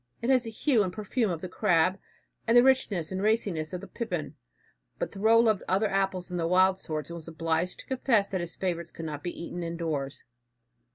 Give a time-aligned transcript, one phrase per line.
[0.19, 1.99] It has the hue and perfume of the crab,
[2.47, 4.33] and the richness and raciness of the pippin.
[4.97, 8.41] But Thoreau loved other apples than the wild sorts and was obliged to confess that
[8.41, 10.23] his favorites could not be eaten in doors.